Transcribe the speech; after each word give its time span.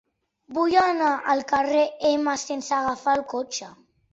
Vull 0.57 0.77
anar 0.83 1.09
al 1.35 1.43
carrer 1.53 1.83
Ema 2.15 2.35
sense 2.47 2.75
agafar 2.79 3.17
el 3.21 3.25
cotxe. 3.37 3.71